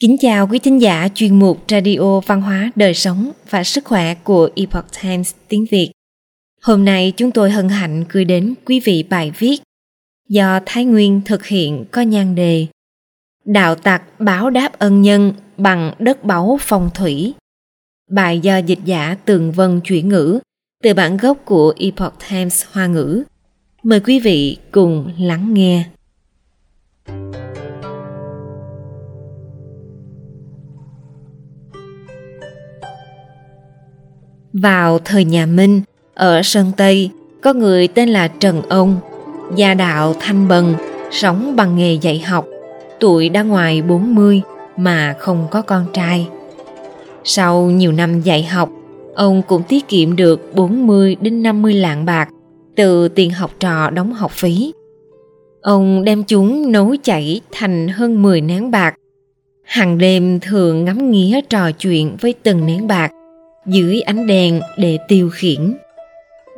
[0.00, 4.14] Kính chào quý thính giả chuyên mục Radio Văn hóa Đời Sống và Sức Khỏe
[4.14, 5.90] của Epoch Times tiếng Việt.
[6.62, 9.62] Hôm nay chúng tôi hân hạnh gửi đến quý vị bài viết
[10.28, 12.66] do Thái Nguyên thực hiện có nhan đề
[13.44, 17.34] Đạo tặc báo đáp ân nhân bằng đất báu phong thủy.
[18.10, 20.40] Bài do dịch giả Tường Vân chuyển ngữ
[20.82, 23.22] từ bản gốc của Epoch Times Hoa ngữ.
[23.82, 25.84] Mời quý vị cùng lắng nghe.
[34.52, 35.82] Vào thời nhà Minh,
[36.14, 37.10] ở Sơn Tây,
[37.42, 38.96] có người tên là Trần Ông,
[39.56, 40.74] gia đạo thanh bần,
[41.10, 42.46] sống bằng nghề dạy học,
[43.00, 44.42] tuổi đã ngoài 40
[44.76, 46.28] mà không có con trai.
[47.24, 48.70] Sau nhiều năm dạy học,
[49.14, 52.28] ông cũng tiết kiệm được 40 đến 50 lạng bạc
[52.76, 54.72] từ tiền học trò đóng học phí.
[55.62, 58.94] Ông đem chúng nấu chảy thành hơn 10 nén bạc.
[59.64, 63.12] Hàng đêm thường ngắm nghía trò chuyện với từng nén bạc
[63.66, 65.76] dưới ánh đèn để tiêu khiển.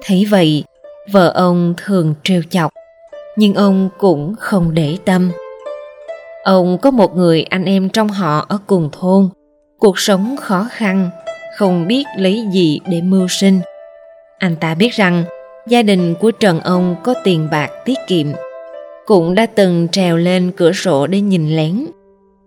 [0.04, 0.64] Thấy vậy,
[1.10, 2.72] vợ ông thường trêu chọc,
[3.36, 5.32] nhưng ông cũng không để tâm.
[6.44, 9.28] Ông có một người anh em trong họ ở cùng thôn,
[9.78, 11.10] cuộc sống khó khăn,
[11.58, 13.60] không biết lấy gì để mưu sinh.
[14.38, 15.24] Anh ta biết rằng
[15.66, 18.26] gia đình của Trần ông có tiền bạc tiết kiệm,
[19.06, 21.86] cũng đã từng trèo lên cửa sổ để nhìn lén,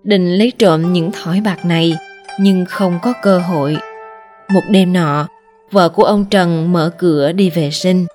[0.03, 1.95] định lấy trộm những thỏi bạc này
[2.39, 3.77] nhưng không có cơ hội
[4.49, 5.27] một đêm nọ,
[5.71, 8.05] vợ của ông Trần mở cửa đi vệ sinh.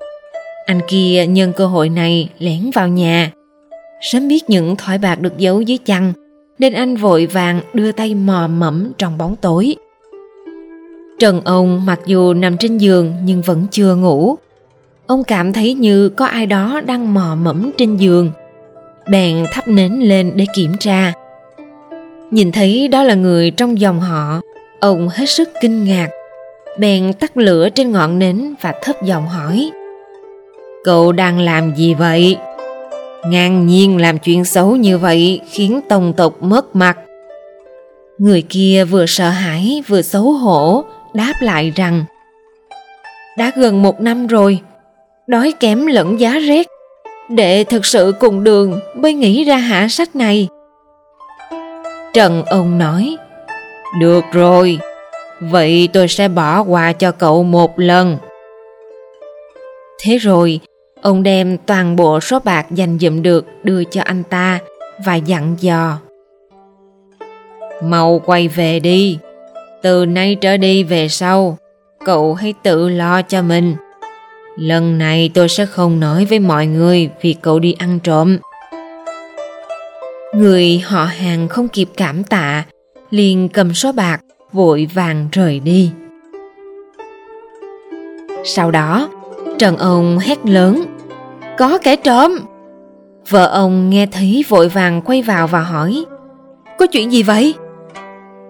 [0.67, 3.31] Anh kia nhân cơ hội này lén vào nhà.
[4.01, 6.13] Sớm biết những thỏi bạc được giấu dưới chăn,
[6.59, 9.77] nên anh vội vàng đưa tay mò mẫm trong bóng tối.
[11.19, 14.37] Trần ông mặc dù nằm trên giường nhưng vẫn chưa ngủ.
[15.07, 18.31] Ông cảm thấy như có ai đó đang mò mẫm trên giường.
[19.11, 21.13] Bèn thắp nến lên để kiểm tra.
[22.31, 24.41] Nhìn thấy đó là người trong dòng họ,
[24.81, 26.09] ông hết sức kinh ngạc
[26.81, 29.71] bèn tắt lửa trên ngọn nến và thấp giọng hỏi,
[30.85, 32.37] cậu đang làm gì vậy?
[33.27, 36.99] Ngang nhiên làm chuyện xấu như vậy khiến tông tộc mất mặt.
[38.19, 42.05] Người kia vừa sợ hãi vừa xấu hổ, đáp lại rằng,
[43.39, 44.59] đã gần một năm rồi,
[45.27, 46.67] đói kém lẫn giá rét.
[47.29, 50.49] Đệ thực sự cùng đường mới nghĩ ra hạ sách này.
[52.15, 53.17] Trần ông nói,
[54.01, 54.79] được rồi
[55.41, 58.19] Vậy tôi sẽ bỏ qua cho cậu một lần.
[60.03, 60.61] Thế rồi,
[61.03, 64.59] ông đem toàn bộ số bạc dành dụm được đưa cho anh ta
[65.05, 65.99] và dặn dò.
[67.83, 69.19] Mau quay về đi,
[69.83, 71.59] từ nay trở đi về sau,
[72.05, 73.77] cậu hãy tự lo cho mình.
[74.57, 78.39] Lần này tôi sẽ không nói với mọi người vì cậu đi ăn trộm.
[80.35, 82.65] Người họ hàng không kịp cảm tạ,
[83.11, 84.21] liền cầm số bạc
[84.53, 85.93] vội vàng rời đi.
[88.45, 89.09] Sau đó,
[89.59, 90.85] trần ông hét lớn,
[91.59, 92.39] có kẻ trộm!
[93.29, 96.05] Vợ ông nghe thấy vội vàng quay vào và hỏi,
[96.79, 97.55] có chuyện gì vậy?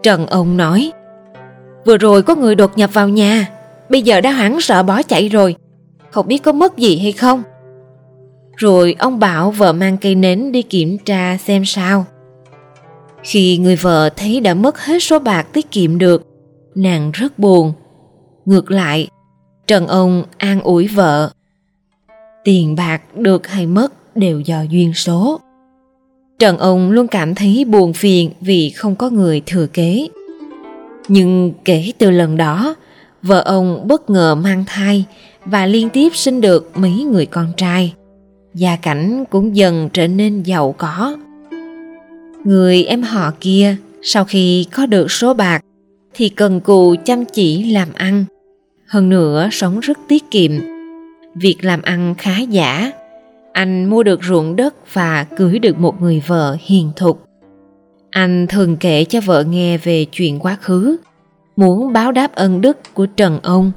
[0.02, 0.92] Trần ông nói,
[1.84, 3.48] vừa rồi có người đột nhập vào nhà,
[3.88, 5.56] bây giờ đã hoảng sợ bỏ chạy rồi,
[6.10, 7.42] không biết có mất gì hay không?
[8.56, 12.04] Rồi ông bảo vợ mang cây nến đi kiểm tra xem sao
[13.22, 16.26] khi người vợ thấy đã mất hết số bạc tiết kiệm được,
[16.74, 17.72] nàng rất buồn.
[18.44, 19.08] Ngược lại,
[19.66, 21.30] Trần ông an ủi vợ.
[22.44, 25.40] Tiền bạc được hay mất đều do duyên số.
[26.38, 30.08] Trần ông luôn cảm thấy buồn phiền vì không có người thừa kế.
[31.08, 32.74] Nhưng kể từ lần đó,
[33.22, 35.04] vợ ông bất ngờ mang thai
[35.44, 37.94] và liên tiếp sinh được mấy người con trai.
[38.54, 41.16] Gia cảnh cũng dần trở nên giàu có.
[42.44, 45.60] Người em họ kia sau khi có được số bạc
[46.14, 48.24] thì cần cù chăm chỉ làm ăn.
[48.86, 50.50] Hơn nữa sống rất tiết kiệm.
[51.34, 52.92] Việc làm ăn khá giả.
[53.52, 57.24] Anh mua được ruộng đất và cưới được một người vợ hiền thục.
[58.10, 60.96] Anh thường kể cho vợ nghe về chuyện quá khứ,
[61.56, 63.72] muốn báo đáp ân đức của Trần ông,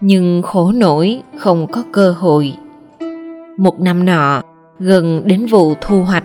[0.00, 2.52] nhưng khổ nổi không có cơ hội.
[3.56, 4.42] Một năm nọ,
[4.78, 6.24] gần đến vụ thu hoạch,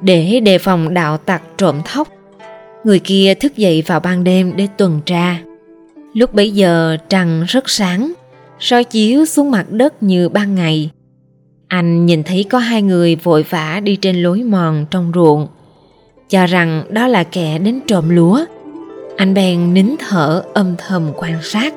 [0.00, 2.08] để đề phòng đạo tặc trộm thóc.
[2.84, 5.38] Người kia thức dậy vào ban đêm để tuần tra.
[6.14, 8.12] Lúc bấy giờ trăng rất sáng,
[8.58, 10.90] soi chiếu xuống mặt đất như ban ngày.
[11.68, 15.48] Anh nhìn thấy có hai người vội vã đi trên lối mòn trong ruộng,
[16.28, 18.44] cho rằng đó là kẻ đến trộm lúa.
[19.16, 21.74] Anh bèn nín thở âm thầm quan sát.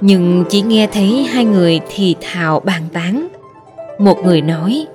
[0.00, 3.28] Nhưng chỉ nghe thấy hai người thì thào bàn tán.
[3.98, 4.86] Một người nói,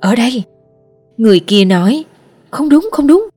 [0.00, 0.44] Ở đây,
[1.16, 2.04] Người kia nói,
[2.50, 3.28] không đúng, không đúng,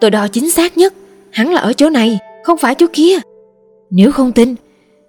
[0.00, 0.94] Tôi đo chính xác nhất,
[1.30, 3.18] hắn là ở chỗ này, không phải chỗ kia.
[3.90, 4.54] Nếu không tin,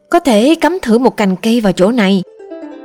[0.10, 2.24] có thể cắm thử một cành cây vào chỗ này.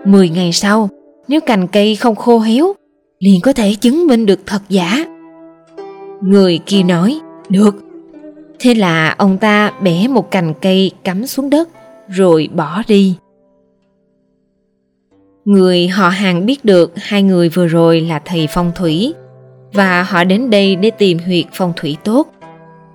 [0.04, 0.88] Mười ngày sau,
[1.28, 2.72] nếu cành cây không khô héo,
[3.18, 5.04] liền có thể chứng minh được thật giả.
[6.20, 7.74] Người kia nói, được.
[8.58, 11.68] Thế là ông ta bẻ một cành cây cắm xuống đất
[12.08, 13.14] rồi bỏ đi.
[15.44, 19.14] Người họ hàng biết được hai người vừa rồi là thầy phong thủy
[19.72, 22.28] và họ đến đây để tìm huyệt phong thủy tốt.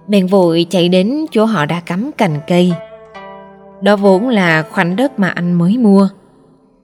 [0.07, 2.73] Bèn vội chạy đến chỗ họ đã cắm cành cây.
[3.81, 6.09] Đó vốn là khoảnh đất mà anh mới mua.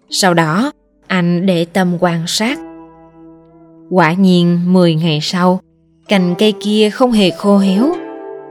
[0.09, 0.71] Sau đó,
[1.07, 2.59] anh để tâm quan sát.
[3.89, 5.59] Quả nhiên 10 ngày sau,
[6.07, 7.93] cành cây kia không hề khô héo.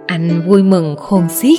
[0.06, 1.58] Anh vui mừng khôn xiết.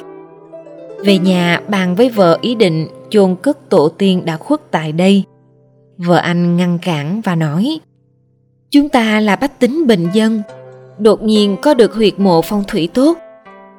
[1.06, 5.24] Về nhà bàn với vợ ý định chôn cất tổ tiên đã khuất tại đây.
[5.98, 7.80] Vợ anh ngăn cản và nói
[8.72, 10.42] Chúng ta là bách tính bình dân,
[11.00, 13.18] đột nhiên có được huyệt mộ phong thủy tốt.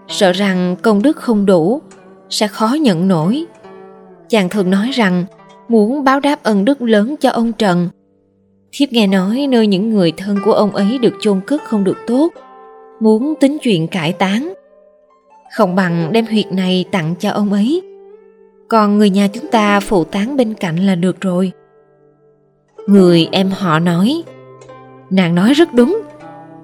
[0.08, 1.82] Sợ rằng công đức không đủ,
[2.30, 3.44] sẽ khó nhận nổi.
[4.28, 5.24] Chàng thường nói rằng
[5.68, 7.88] muốn báo đáp ân đức lớn cho ông Trần.
[8.72, 11.96] Thiếp nghe nói nơi những người thân của ông ấy được chôn cất không được
[12.06, 12.32] tốt,
[13.00, 14.54] muốn tính chuyện cải táng.
[15.56, 17.82] Không bằng đem huyệt này tặng cho ông ấy.
[18.68, 21.52] Còn người nhà chúng ta phụ táng bên cạnh là được rồi.
[22.86, 24.22] Người em họ nói,
[25.10, 26.02] Nàng nói rất đúng,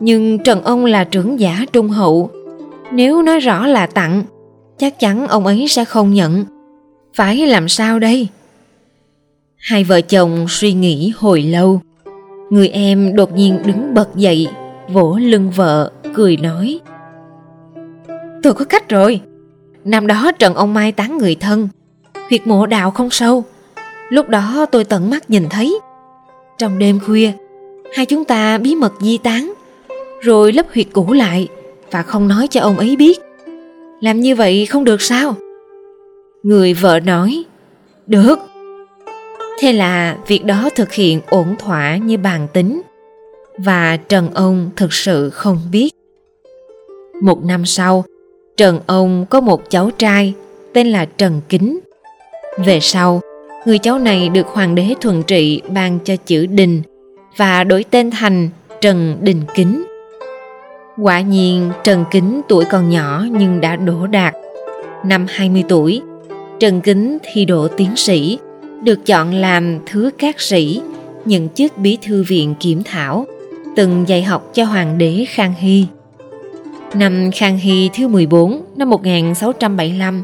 [0.01, 2.31] Nhưng Trần ông là trưởng giả trung hậu.
[2.93, 4.23] Nếu nói rõ là tặng,
[4.79, 6.45] Chắc chắn ông ấy sẽ không nhận.
[7.15, 8.29] Phải làm sao đây?
[9.57, 11.81] Hai vợ chồng suy nghĩ hồi lâu.
[12.51, 14.49] Người em đột nhiên đứng bật dậy,
[14.89, 16.81] Vỗ lưng vợ, Cười nói,
[18.43, 19.21] Tôi có cách rồi.
[19.85, 21.69] Năm đó Trần ông mai tán người thân,
[22.29, 23.45] Huyệt mộ đào không sâu.
[24.09, 25.81] Lúc đó tôi tận mắt nhìn thấy
[26.59, 27.33] trong đêm khuya,
[27.95, 29.53] Hai chúng ta bí mật di tán,
[30.21, 31.49] Rồi lấp huyệt cũ lại
[31.91, 33.21] Và không nói cho ông ấy biết.
[34.01, 35.35] Làm như vậy không được sao?
[36.43, 37.45] Người vợ nói,
[38.07, 38.39] Được.
[39.61, 42.83] Thế là việc đó thực hiện ổn thỏa như bàn tính
[43.59, 45.91] Và Trần ông thực sự không biết.
[47.23, 48.05] Một năm sau,
[48.57, 50.35] Trần ông có một cháu trai
[50.73, 51.81] Tên là Trần Kính.
[52.59, 53.21] Về sau
[53.65, 56.83] Người cháu này được hoàng đế thuận trị ban cho chữ Đình
[57.37, 58.49] và đổi tên thành
[58.81, 59.85] Trần Đình Kính.
[60.99, 64.35] Quả nhiên Trần Kính tuổi còn nhỏ nhưng đã đỗ đạt.
[65.05, 66.03] Năm 20 tuổi,
[66.61, 68.39] Trần Kính thi đỗ tiến sĩ,
[68.83, 70.83] được chọn làm thứ các sĩ,
[71.25, 73.27] nhận chức bí thư viện kiểm thảo,
[73.77, 75.87] từng dạy học cho hoàng đế Khang Hy.
[76.95, 80.23] Năm Khang Hy thứ 14 năm 1675,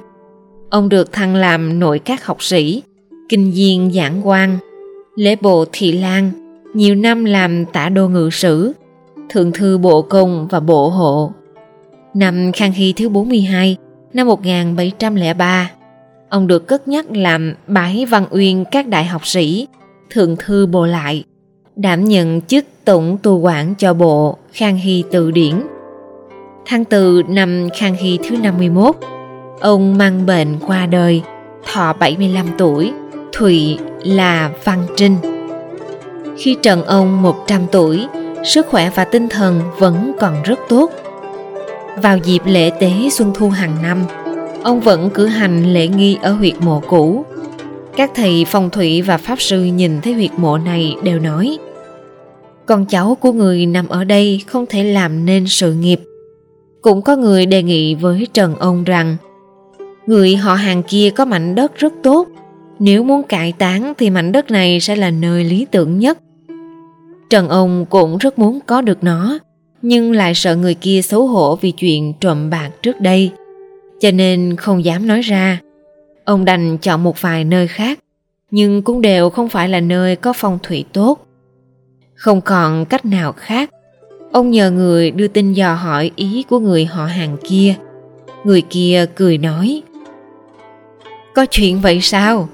[0.70, 2.82] ông được thăng làm nội các học sĩ,
[3.28, 4.58] kinh viên giảng quan,
[5.16, 6.30] lễ bộ thị lan
[6.74, 8.72] nhiều năm làm tả đô ngự sử,
[9.28, 11.32] thượng thư bộ công và bộ hộ.
[12.14, 13.76] Năm Khang Hy thứ 42,
[14.14, 15.70] năm 1703,
[16.28, 19.68] ông được cất nhắc làm bái văn uyên các đại học sĩ,
[20.10, 21.24] thượng thư bộ lại,
[21.76, 25.54] đảm nhận chức tổng tu quản cho bộ Khang Hy từ điển.
[26.66, 28.96] Tháng 4 năm Khang Hy thứ 51,
[29.60, 31.22] ông mang bệnh qua đời,
[31.72, 32.92] thọ 75 tuổi,
[33.38, 35.16] Thụy là Văn Trinh.
[36.36, 38.06] Khi Trần ông 100 tuổi,
[38.44, 40.90] sức khỏe và tinh thần vẫn còn rất tốt.
[42.02, 44.04] Vào dịp lễ tế Xuân Thu hàng năm,
[44.62, 47.24] ông vẫn cử hành lễ nghi ở huyệt mộ cũ.
[47.96, 51.58] Các thầy phong thủy và pháp sư nhìn thấy huyệt mộ này đều nói
[52.66, 56.00] Con cháu của người nằm ở đây không thể làm nên sự nghiệp.
[56.82, 59.16] Cũng có người đề nghị với Trần ông rằng
[60.06, 62.28] Người họ hàng kia có mảnh đất rất tốt
[62.78, 66.18] nếu muốn cải táng thì mảnh đất này sẽ là nơi lý tưởng nhất
[67.30, 69.38] Trần ông cũng rất muốn có được nó,
[69.82, 73.30] nhưng lại sợ người kia xấu hổ vì chuyện trộm bạc trước đây,
[74.00, 75.60] cho nên không dám nói ra.
[76.24, 77.98] Ông đành chọn một vài nơi khác,
[78.50, 81.26] nhưng cũng đều không phải là nơi có phong thủy tốt.
[82.14, 83.70] Không còn cách nào khác,
[84.32, 87.74] ông nhờ người đưa tin dò hỏi ý của người họ hàng kia.
[88.44, 89.82] Người kia cười nói,
[91.34, 92.48] Có chuyện vậy sao?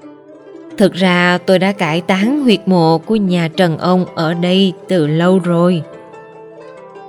[0.78, 5.06] Thực ra tôi đã cải tán huyệt mộ của nhà Trần ông ở đây từ
[5.06, 5.82] lâu rồi.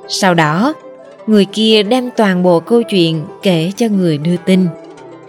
[0.07, 0.73] Sau đó,
[1.27, 4.67] người kia đem toàn bộ câu chuyện kể cho người đưa tin.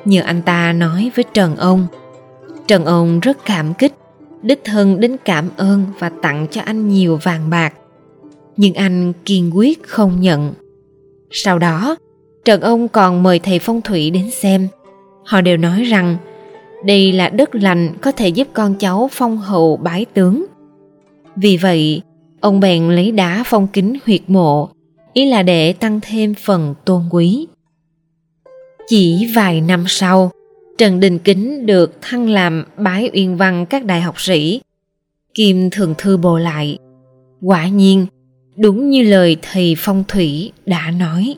[0.05, 1.87] Như anh ta nói với Trần ông.
[2.67, 3.93] Trần ông rất cảm kích,
[4.43, 7.75] đích thân đến cảm ơn và tặng cho anh nhiều vàng bạc.
[8.57, 10.55] Nhưng anh kiên quyết không nhận.
[11.31, 11.97] Sau đó,
[12.45, 14.69] Trần ông còn mời thầy phong thủy đến xem.
[15.25, 16.17] Họ đều nói rằng
[16.85, 20.47] đây là đất lành có thể giúp con cháu phong hậu bái tướng.
[21.37, 22.03] Vì vậy,
[22.41, 24.69] ông bèn lấy đá phong kính huyệt mộ,
[25.13, 27.47] ý là để tăng thêm phần tôn quý.
[28.89, 30.31] Chỉ vài năm sau,
[30.79, 34.61] Trần Đình Kính được thăng làm bái uyên văn các đại học sĩ.
[35.35, 36.79] Kim thường thư bồ lại.
[37.43, 38.07] Quả nhiên,
[38.57, 41.35] đúng như lời thầy phong thủy đã nói.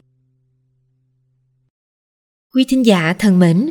[2.54, 3.71] Quý thính giả thân mến,